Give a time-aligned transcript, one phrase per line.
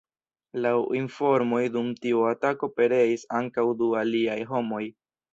[0.65, 0.69] Laŭ
[0.99, 4.81] informoj dum tiu atako pereis ankaŭ du aliaj homoj.